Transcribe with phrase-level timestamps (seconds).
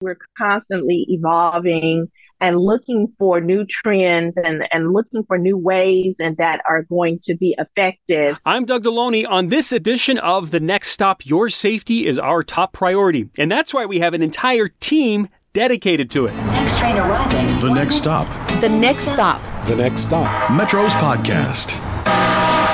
[0.00, 2.10] we're constantly evolving
[2.40, 7.18] and looking for new trends and, and looking for new ways and that are going
[7.24, 8.38] to be effective.
[8.46, 9.28] I'm Doug Deloney.
[9.28, 13.28] On this edition of The Next Stop, your safety is our top priority.
[13.38, 16.34] And that's why we have an entire team dedicated to it.
[16.34, 17.60] Next train arriving.
[17.60, 18.60] The next stop.
[18.60, 19.66] The next stop.
[19.66, 20.50] The next stop.
[20.52, 21.76] Metro's podcast.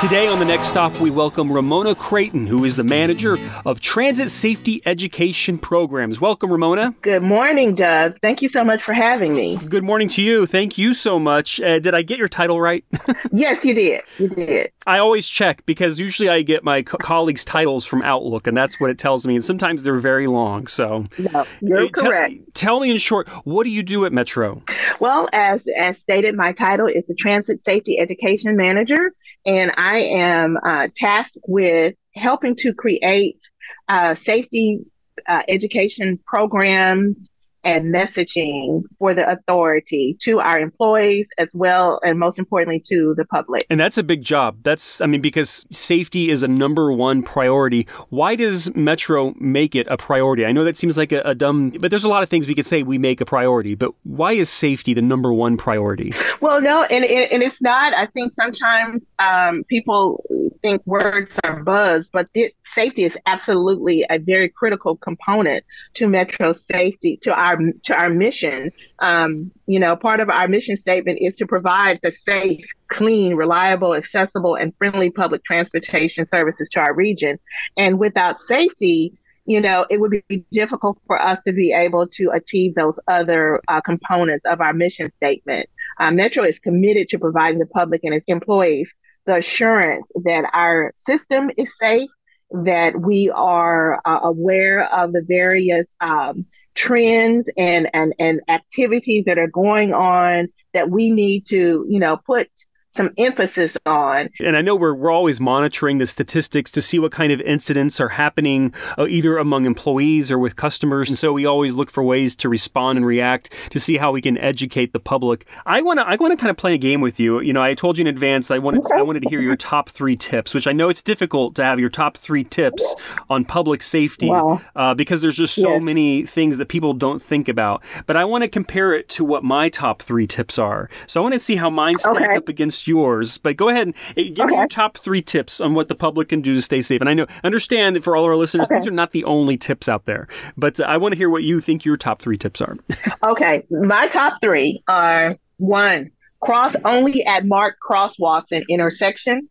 [0.05, 4.29] Today on the next stop, we welcome Ramona Crayton, who is the manager of Transit
[4.29, 6.21] Safety Education Programs.
[6.21, 6.93] Welcome, Ramona.
[7.01, 8.19] Good morning, Doug.
[8.21, 9.57] Thank you so much for having me.
[9.57, 10.45] Good morning to you.
[10.45, 11.59] Thank you so much.
[11.59, 12.85] Uh, did I get your title right?
[13.31, 14.01] yes, you did.
[14.19, 14.71] You did.
[14.85, 18.79] I always check because usually I get my co- colleagues' titles from Outlook, and that's
[18.79, 19.33] what it tells me.
[19.33, 20.67] And sometimes they're very long.
[20.67, 22.35] So, no, you're correct.
[22.53, 24.61] tell me in short, what do you do at Metro?
[24.99, 29.15] Well, as as stated, my title is the Transit Safety Education Manager
[29.45, 33.39] and I am uh, tasked with helping to create
[33.87, 34.79] uh, safety
[35.27, 37.29] uh, education programs
[37.65, 43.25] and messaging for the authority to our employees as well and most importantly to the
[43.25, 43.65] public.
[43.69, 44.59] And that's a big job.
[44.63, 47.87] That's I mean because safety is a number one priority.
[48.09, 50.45] Why does Metro make it a priority?
[50.45, 52.55] I know that seems like a, a dumb but there's a lot of things we
[52.55, 56.13] could say we make a priority, but why is safety the number one priority?
[56.41, 57.93] Well, no, and, and, and it's not.
[57.93, 60.23] I think sometimes um, people
[60.61, 65.63] think words are buzz, but it, safety is absolutely a very critical component
[65.95, 68.71] to Metro safety, to our to our mission.
[68.99, 73.93] Um, you know, part of our mission statement is to provide the safe, clean, reliable,
[73.93, 77.39] accessible, and friendly public transportation services to our region.
[77.77, 79.13] And without safety,
[79.45, 83.57] you know, it would be difficult for us to be able to achieve those other
[83.67, 85.69] uh, components of our mission statement.
[85.99, 88.91] Uh, Metro is committed to providing the public and its employees
[89.25, 92.09] the assurance that our system is safe,
[92.51, 99.37] that we are uh, aware of the various um, trends and, and, and activities that
[99.37, 102.49] are going on that we need to, you know, put
[102.95, 104.29] some emphasis on.
[104.39, 107.99] And I know we're, we're always monitoring the statistics to see what kind of incidents
[107.99, 111.09] are happening uh, either among employees or with customers.
[111.09, 114.21] And so we always look for ways to respond and react to see how we
[114.21, 115.45] can educate the public.
[115.65, 117.39] I want to I want to kind of play a game with you.
[117.41, 119.89] You know, I told you in advance I wanted I wanted to hear your top
[119.89, 122.95] 3 tips, which I know it's difficult to have your top 3 tips
[123.29, 124.61] on public safety wow.
[124.75, 125.81] uh, because there's just so yes.
[125.81, 127.83] many things that people don't think about.
[128.05, 130.89] But I want to compare it to what my top 3 tips are.
[131.07, 132.35] So I want to see how mine stack okay.
[132.37, 134.51] up against yours, but go ahead and give okay.
[134.51, 137.01] me your top three tips on what the public can do to stay safe.
[137.01, 138.79] And I know, understand for all our listeners, okay.
[138.79, 141.43] these are not the only tips out there, but uh, I want to hear what
[141.43, 142.75] you think your top three tips are.
[143.23, 143.63] okay.
[143.69, 149.49] My top three are one, cross only at marked crosswalks and intersections.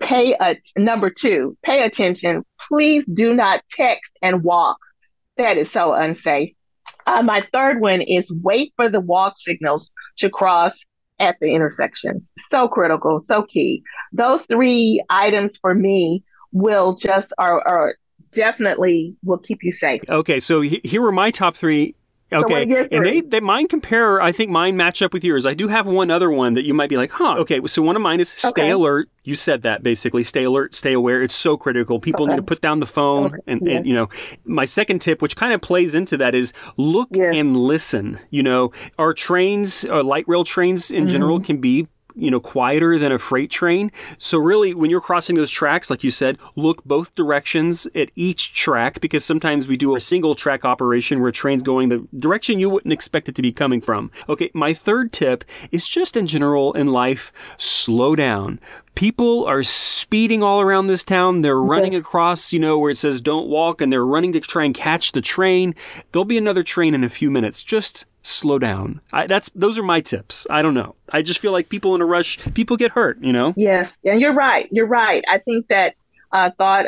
[0.00, 2.44] Pay a number two, pay attention.
[2.68, 4.78] Please do not text and walk.
[5.36, 6.54] That is so unsafe.
[7.06, 10.72] Uh, my third one is wait for the walk signals to cross
[11.18, 12.28] at the intersections.
[12.50, 13.82] So critical, so key.
[14.12, 17.94] Those three items for me will just are, are
[18.32, 20.02] definitely will keep you safe.
[20.08, 21.94] Okay, so here were my top three
[22.34, 24.20] Okay, so and they, they mine compare.
[24.20, 25.46] I think mine match up with yours.
[25.46, 27.36] I do have one other one that you might be like, huh.
[27.38, 28.70] Okay, so one of mine is stay okay.
[28.70, 29.08] alert.
[29.22, 30.22] You said that basically.
[30.24, 31.22] Stay alert, stay aware.
[31.22, 31.98] It's so critical.
[32.00, 32.32] People okay.
[32.32, 34.08] need to put down the phone, and, and you know,
[34.44, 37.34] my second tip, which kind of plays into that, is look yes.
[37.34, 38.18] and listen.
[38.30, 41.12] You know, our trains, our light rail trains in mm-hmm.
[41.12, 43.90] general, can be you know, quieter than a freight train.
[44.18, 48.54] So really, when you're crossing those tracks, like you said, look both directions at each
[48.54, 52.58] track because sometimes we do a single track operation where a train's going the direction
[52.58, 54.10] you wouldn't expect it to be coming from.
[54.28, 58.60] Okay, my third tip is just in general in life, slow down.
[58.94, 61.40] People are speeding all around this town.
[61.40, 64.64] They're running across, you know, where it says don't walk and they're running to try
[64.64, 65.74] and catch the train.
[66.12, 67.64] There'll be another train in a few minutes.
[67.64, 69.00] Just slow down.
[69.12, 70.46] I, that's those are my tips.
[70.50, 70.96] I don't know.
[71.12, 73.22] I just feel like people in a rush, people get hurt.
[73.22, 73.54] You know.
[73.56, 74.68] Yes, and you're right.
[74.72, 75.22] You're right.
[75.30, 75.94] I think that
[76.32, 76.86] uh, thought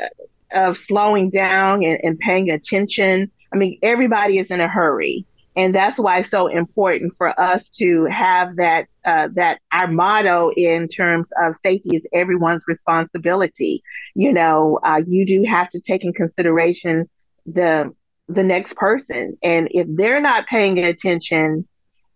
[0.53, 3.31] of slowing down and, and paying attention.
[3.53, 5.25] I mean, everybody is in a hurry,
[5.55, 10.51] and that's why it's so important for us to have that uh, that our motto
[10.57, 13.83] in terms of safety is everyone's responsibility.
[14.15, 17.09] You know, uh, you do have to take in consideration
[17.45, 17.95] the
[18.29, 19.39] the next person.
[19.43, 21.67] And if they're not paying attention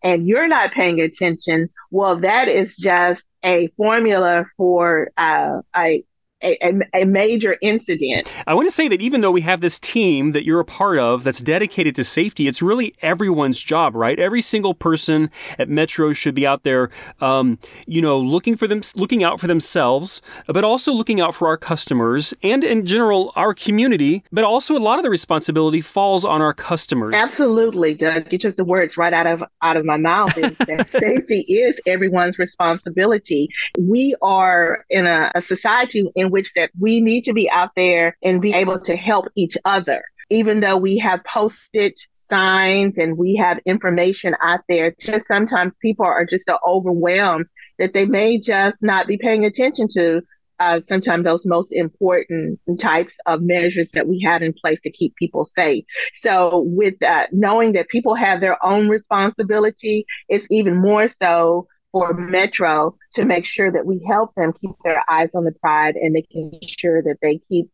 [0.02, 6.04] and you're not paying attention, well, that is just a formula for uh, a
[6.42, 8.32] a, a, major incident.
[8.46, 10.98] I want to say that even though we have this team that you're a part
[10.98, 14.18] of that's dedicated to safety, it's really everyone's job, right?
[14.18, 16.90] Every single person at Metro should be out there,
[17.20, 21.48] um, you know, looking for them, looking out for themselves, but also looking out for
[21.48, 24.24] our customers and in general our community.
[24.32, 27.14] But also, a lot of the responsibility falls on our customers.
[27.16, 28.32] Absolutely, Doug.
[28.32, 30.32] You took the words right out of out of my mouth.
[30.98, 33.48] safety is everyone's responsibility.
[33.78, 38.16] We are in a, a society in which that we need to be out there
[38.22, 40.02] and be able to help each other.
[40.30, 41.94] Even though we have posted
[42.30, 47.46] signs and we have information out there, just sometimes people are just so overwhelmed
[47.78, 50.22] that they may just not be paying attention to
[50.60, 55.16] uh, sometimes those most important types of measures that we have in place to keep
[55.16, 55.84] people safe.
[56.22, 62.14] So, with that, knowing that people have their own responsibility, it's even more so for
[62.14, 66.12] Metro to make sure that we help them keep their eyes on the pride and
[66.12, 67.70] making sure that they keep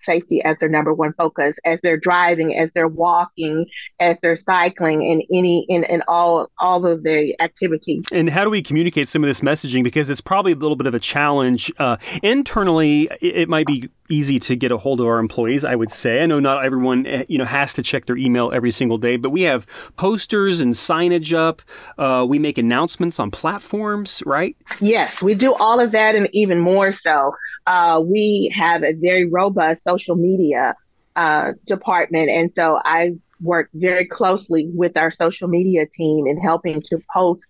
[0.00, 3.66] safety as their number one focus as they're driving as they're walking
[4.00, 8.50] as they're cycling in any in, in all all of the activities and how do
[8.50, 9.82] we communicate some of this messaging?
[9.82, 14.38] Because it's probably a little bit of a challenge uh, internally it might be easy
[14.38, 16.22] to get a hold of our employees i would say.
[16.22, 19.16] I know not everyone eh, you know has to check their email every single day
[19.16, 19.66] but we have
[19.96, 21.62] posters and signage up.
[21.98, 24.56] Uh, we make announcements on platforms right?
[24.80, 27.32] Yes we do all of that and even more so.
[27.66, 30.74] Uh, we have a very robust social media
[31.16, 36.80] uh, department and so i work very closely with our social media team in helping
[36.80, 37.44] to post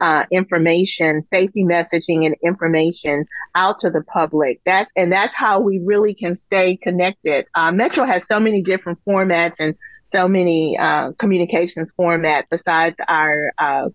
[0.00, 4.60] uh, information, safety messaging, and information out to the public.
[4.64, 7.46] That's and that's how we really can stay connected.
[7.54, 9.74] Uh, Metro has so many different formats and
[10.04, 13.88] so many uh, communications formats besides our uh,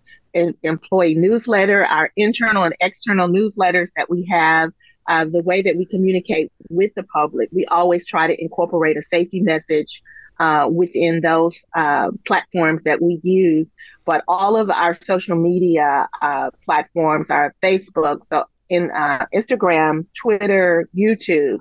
[0.62, 4.70] employee newsletter, our internal and external newsletters that we have.
[5.08, 9.02] Uh, the way that we communicate with the public, we always try to incorporate a
[9.10, 10.02] safety message
[10.38, 13.72] uh, within those uh, platforms that we use.
[14.04, 20.88] But all of our social media uh, platforms, our Facebook, so in uh, Instagram, Twitter,
[20.96, 21.58] YouTube,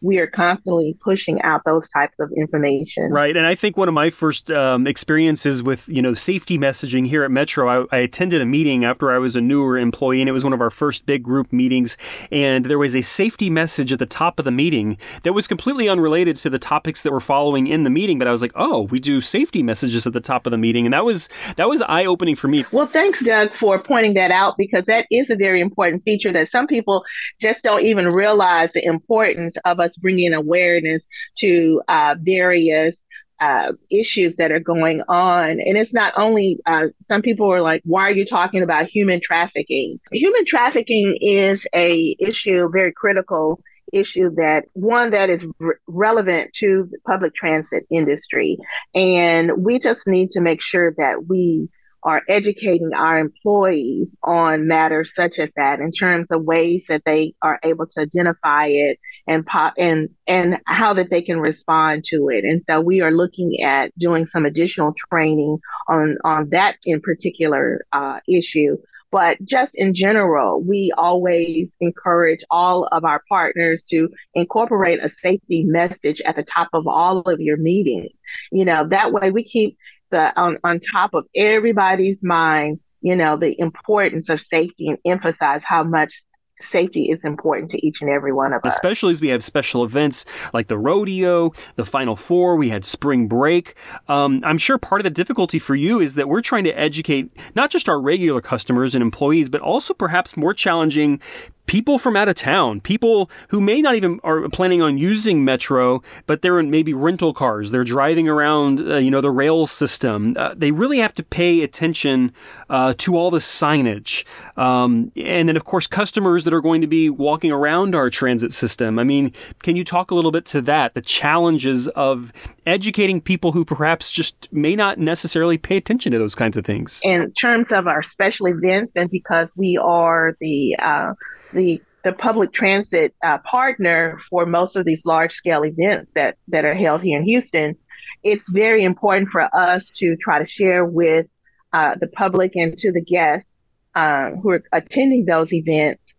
[0.00, 3.10] we are constantly pushing out those types of information.
[3.10, 7.06] Right, and I think one of my first um, experiences with you know safety messaging
[7.06, 10.28] here at Metro, I, I, attended a meeting after I was a newer employee, and
[10.28, 11.96] it was one of our first big group meetings,
[12.30, 15.88] and there was a safety message at the top of the meeting that was completely
[15.88, 18.82] unrelated to the topics that were following in the meeting, but I was like, oh,
[18.82, 21.82] we do safety messages at the top of the meeting, and that was that was
[21.82, 22.64] eye opening for me.
[22.72, 26.48] Well, thanks, Doug, for pointing that out because that is a very important feature that
[26.48, 27.04] some people
[27.40, 31.04] just don't even realize the importance of us bringing awareness
[31.38, 32.96] to uh, various
[33.40, 35.50] uh, issues that are going on.
[35.50, 39.20] And it's not only, uh, some people are like, why are you talking about human
[39.22, 40.00] trafficking?
[40.12, 43.60] Human trafficking is a issue, very critical
[43.92, 48.58] issue that one that is re- relevant to the public transit industry.
[48.94, 51.68] And we just need to make sure that we
[52.02, 57.34] are educating our employees on matters such as that in terms of ways that they
[57.42, 62.28] are able to identify it and pop and and how that they can respond to
[62.28, 62.44] it.
[62.44, 65.58] And so we are looking at doing some additional training
[65.88, 68.76] on on that in particular uh, issue.
[69.10, 75.64] But just in general, we always encourage all of our partners to incorporate a safety
[75.64, 78.12] message at the top of all of your meetings.
[78.52, 79.78] You know, that way we keep
[80.10, 85.62] the on, on top of everybody's mind, you know, the importance of safety and emphasize
[85.64, 86.22] how much
[86.60, 88.74] safety is important to each and every one of us.
[88.74, 93.28] Especially as we have special events like the rodeo, the Final Four, we had spring
[93.28, 93.76] break.
[94.08, 97.30] Um, I'm sure part of the difficulty for you is that we're trying to educate
[97.54, 101.20] not just our regular customers and employees, but also perhaps more challenging
[101.68, 106.02] people from out of town, people who may not even are planning on using Metro,
[106.26, 107.70] but they're in maybe rental cars.
[107.70, 110.34] They're driving around, uh, you know, the rail system.
[110.36, 112.32] Uh, they really have to pay attention
[112.70, 114.24] uh, to all the signage.
[114.56, 118.52] Um, and then, of course, customers that are going to be walking around our transit
[118.52, 118.98] system.
[118.98, 119.32] I mean,
[119.62, 120.94] can you talk a little bit to that?
[120.94, 122.32] The challenges of
[122.66, 127.00] educating people who perhaps just may not necessarily pay attention to those kinds of things.
[127.04, 131.12] In terms of our special events, and because we are the uh,
[131.52, 136.64] the the public transit uh, partner for most of these large scale events that that
[136.64, 137.76] are held here in Houston,
[138.22, 141.26] it's very important for us to try to share with
[141.72, 143.50] uh, the public and to the guests
[143.94, 146.12] uh, who are attending those events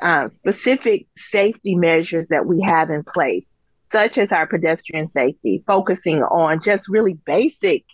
[0.00, 3.46] uh, specific safety measures that we have in place,
[3.92, 7.84] such as our pedestrian safety, focusing on just really basic,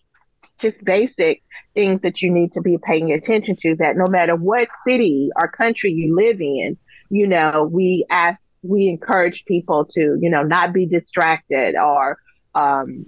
[0.61, 1.43] just basic
[1.75, 5.49] things that you need to be paying attention to that no matter what city or
[5.49, 6.76] country you live in,
[7.11, 12.19] you know, we ask we encourage people to, you know, not be distracted or
[12.55, 13.07] um,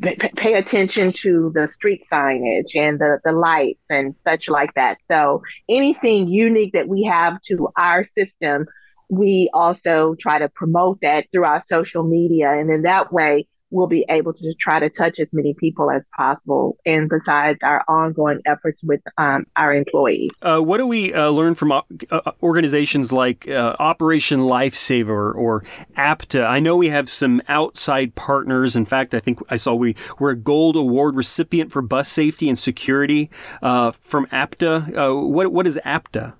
[0.00, 4.98] pay attention to the street signage and the, the lights and such like that.
[5.08, 8.66] So anything unique that we have to our system,
[9.08, 12.50] we also try to promote that through our social media.
[12.50, 16.06] And in that way, we'll be able to try to touch as many people as
[16.16, 16.76] possible.
[16.86, 20.30] And besides our ongoing efforts with um, our employees.
[20.42, 25.64] Uh, what do we uh, learn from uh, uh organizations like uh, Operation Lifesaver or
[25.96, 26.44] APTA?
[26.44, 28.76] I know we have some outside partners.
[28.76, 32.48] In fact, I think I saw we were a gold award recipient for bus safety
[32.48, 33.30] and security
[33.62, 34.86] uh, from APTA.
[35.14, 36.34] what, what is APTA?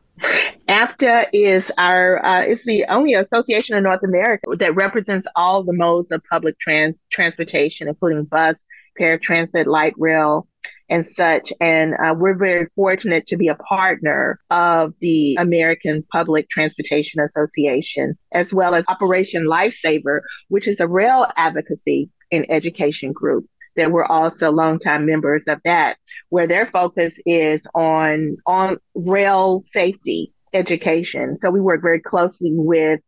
[0.68, 5.72] APTA is our uh, it's the only association in North America that represents all the
[5.72, 8.56] modes of public trans- transportation, including bus,
[8.98, 10.46] paratransit, light rail,
[10.88, 11.52] and such.
[11.60, 18.16] And uh, we're very fortunate to be a partner of the American Public Transportation Association,
[18.32, 24.10] as well as Operation Lifesaver, which is a rail advocacy and education group that were
[24.10, 25.96] also longtime members of that,
[26.28, 31.38] where their focus is on on rail safety education.
[31.40, 33.00] So we work very closely with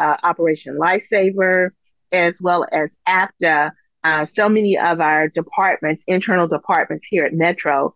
[0.00, 1.70] uh, Operation Lifesaver
[2.12, 3.72] as well as APTA.
[4.04, 7.94] Uh, so many of our departments, internal departments here at Metro,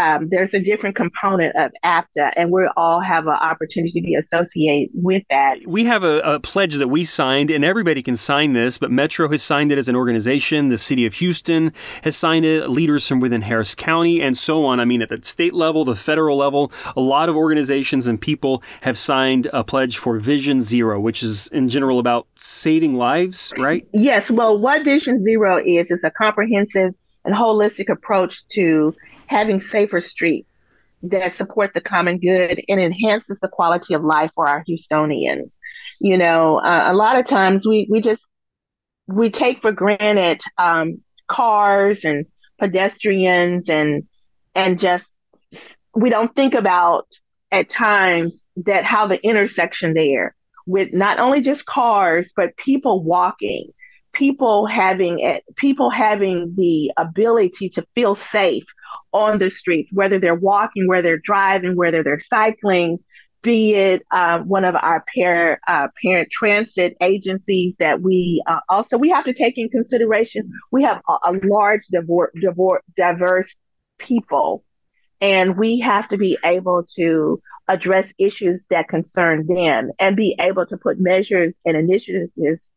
[0.00, 4.14] um, there's a different component of APTA, and we all have an opportunity to be
[4.14, 5.58] associated with that.
[5.66, 9.28] We have a, a, pledge that we signed, and everybody can sign this, but Metro
[9.28, 10.70] has signed it as an organization.
[10.70, 14.80] The city of Houston has signed it, leaders from within Harris County, and so on.
[14.80, 18.62] I mean, at the state level, the federal level, a lot of organizations and people
[18.80, 23.86] have signed a pledge for Vision Zero, which is in general about saving lives, right?
[23.92, 24.30] Yes.
[24.30, 28.94] Well, what Vision Zero is, is a comprehensive and holistic approach to
[29.26, 30.48] having safer streets
[31.02, 35.54] that support the common good and enhances the quality of life for our Houstonians.
[35.98, 38.22] You know, uh, a lot of times we, we just
[39.06, 42.26] we take for granted um, cars and
[42.58, 44.06] pedestrians and
[44.54, 45.04] and just
[45.94, 47.06] we don't think about
[47.50, 50.34] at times that how the intersection there
[50.66, 53.70] with not only just cars but people walking
[54.12, 58.64] people having it, people having the ability to feel safe
[59.12, 62.98] on the streets, whether they're walking, whether they're driving, whether they're cycling,
[63.42, 68.98] be it uh, one of our parent uh, parent transit agencies that we uh, also
[68.98, 70.50] we have to take in consideration.
[70.70, 73.54] We have a, a large divor- divor- diverse
[73.98, 74.64] people,
[75.20, 80.66] and we have to be able to address issues that concern them and be able
[80.66, 82.32] to put measures and initiatives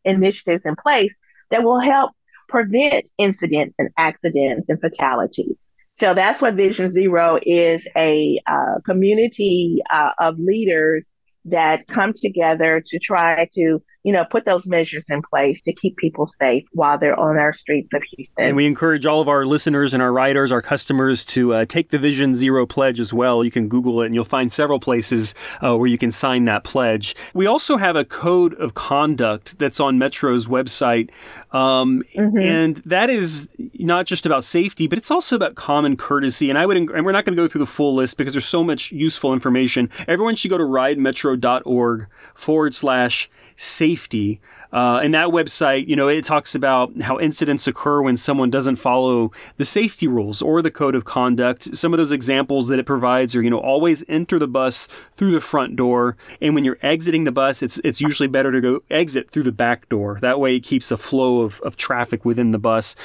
[0.05, 1.15] initiatives in place
[1.49, 2.11] that will help
[2.49, 5.55] prevent incidents and accidents and fatalities.
[5.91, 11.09] So that's what Vision Zero is a uh, community uh, of leaders
[11.45, 15.95] that come together to try to you know, put those measures in place to keep
[15.95, 18.45] people safe while they're on our streets of Houston.
[18.45, 21.89] And we encourage all of our listeners and our riders, our customers, to uh, take
[21.89, 23.45] the Vision Zero pledge as well.
[23.45, 26.65] You can Google it and you'll find several places uh, where you can sign that
[26.65, 27.15] pledge.
[27.33, 31.09] We also have a code of conduct that's on Metro's website.
[31.51, 32.39] Um, mm-hmm.
[32.39, 36.49] And that is not just about safety, but it's also about common courtesy.
[36.49, 38.45] And I would, and we're not going to go through the full list because there's
[38.45, 39.89] so much useful information.
[40.09, 44.41] Everyone should go to ridemetro.org forward slash safety safety
[44.73, 48.77] uh, and that website, you know, it talks about how incidents occur when someone doesn't
[48.77, 51.75] follow the safety rules or the code of conduct.
[51.75, 55.31] Some of those examples that it provides are, you know, always enter the bus through
[55.31, 58.81] the front door, and when you're exiting the bus, it's it's usually better to go
[58.89, 60.17] exit through the back door.
[60.21, 62.95] That way, it keeps a flow of, of traffic within the bus.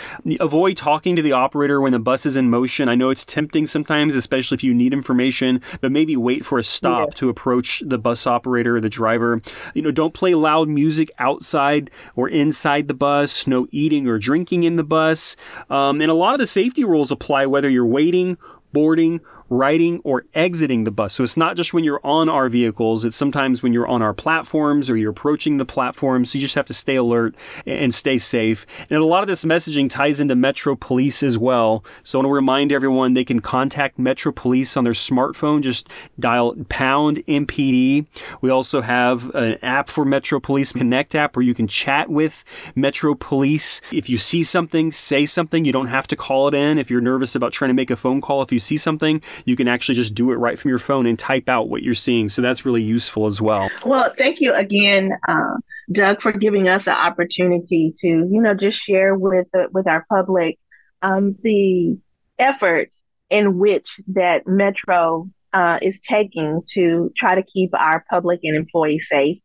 [0.41, 2.89] Avoid talking to the operator when the bus is in motion.
[2.89, 6.65] I know it's tempting sometimes, especially if you need information, but maybe wait for a
[6.65, 7.19] stop yes.
[7.19, 9.43] to approach the bus operator or the driver.
[9.75, 14.19] You know, don't play loud music outside outside or inside the bus, no eating or
[14.19, 15.37] drinking in the bus.
[15.71, 18.38] Um, and a lot of the safety rules apply whether you're waiting,
[18.73, 21.14] boarding, riding or exiting the bus.
[21.14, 24.14] So it's not just when you're on our vehicles, it's sometimes when you're on our
[24.14, 26.31] platforms or you're approaching the platforms.
[26.31, 27.35] So you just have to stay alert
[27.67, 28.67] and stay safe.
[28.90, 31.85] And a lot of this messaging ties into Metro Police as well.
[32.02, 35.62] So I want to remind everyone they can contact Metro Police on their smartphone.
[35.62, 35.88] Just
[36.19, 38.07] dial pound MPD.
[38.40, 42.45] We also have an app for Metro Police Connect app where you can chat with
[42.75, 43.81] Metro Police.
[43.93, 45.64] If you see something, say something.
[45.64, 47.97] You don't have to call it in if you're nervous about trying to make a
[47.97, 48.43] phone call.
[48.43, 51.18] If you see something, you can actually just do it right from your phone and
[51.18, 52.28] type out what you're seeing.
[52.28, 53.71] So that's really useful as well.
[53.85, 55.57] Well, thank you again, uh,
[55.92, 60.04] Doug, for giving us the opportunity to, you know, just share with the, with our
[60.09, 60.59] public
[61.02, 61.99] um, the
[62.38, 62.97] efforts
[63.30, 69.07] in which that Metro uh, is taking to try to keep our public and employees
[69.09, 69.38] safe.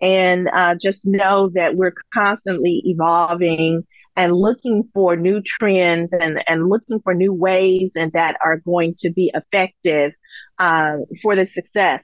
[0.00, 3.86] And uh, just know that we're constantly evolving
[4.16, 8.94] and looking for new trends and, and looking for new ways and that are going
[8.98, 10.12] to be effective
[10.58, 12.02] uh, for the success.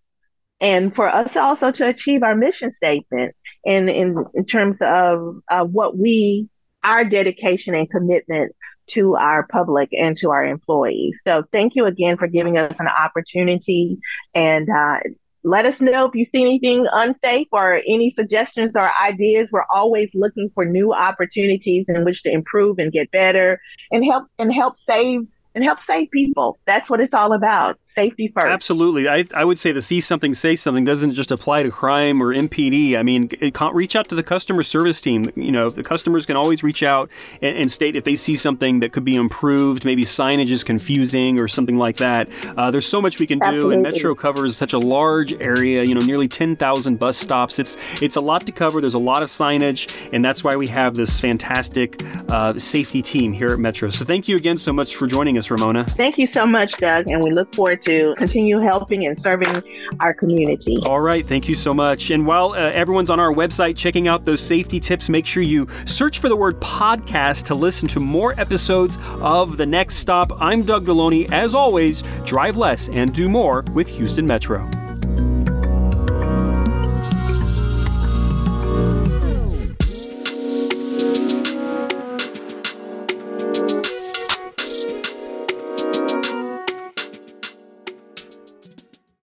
[0.61, 5.64] And for us also to achieve our mission statement in, in, in terms of uh,
[5.64, 6.49] what we,
[6.85, 8.54] our dedication and commitment
[8.88, 11.21] to our public and to our employees.
[11.25, 13.99] So thank you again for giving us an opportunity
[14.35, 14.99] and uh,
[15.44, 19.49] let us know if you see anything unsafe or any suggestions or ideas.
[19.50, 24.28] We're always looking for new opportunities in which to improve and get better and help
[24.38, 26.59] and help save and help save people.
[26.66, 27.78] That's what it's all about.
[27.87, 28.47] Safety first.
[28.47, 29.09] Absolutely.
[29.09, 32.35] I, I would say the see something, say something doesn't just apply to crime or
[32.35, 32.99] MPD.
[32.99, 35.30] I mean, it, reach out to the customer service team.
[35.37, 37.11] You know, the customers can always reach out
[37.42, 39.85] and, and, state if they see something that could be improved.
[39.85, 42.28] Maybe signage is confusing or something like that.
[42.56, 43.68] Uh, there's so much we can Absolutely.
[43.68, 45.85] do, and Metro covers such a large area.
[45.85, 47.59] You know, nearly 10,000 bus stops.
[47.59, 48.80] It's it's a lot to cover.
[48.80, 53.32] There's a lot of signage, and that's why we have this fantastic uh, safety team
[53.32, 53.90] here at Metro.
[53.90, 55.84] So thank you again so much for joining us us, Ramona.
[55.84, 59.62] Thank you so much, Doug, and we look forward to continue helping and serving
[60.00, 60.78] our community.
[60.87, 62.11] All right, thank you so much.
[62.11, 65.68] And while uh, everyone's on our website checking out those safety tips, make sure you
[65.84, 70.32] search for the word podcast to listen to more episodes of The Next Stop.
[70.40, 71.30] I'm Doug Deloney.
[71.32, 74.68] As always, drive less and do more with Houston Metro.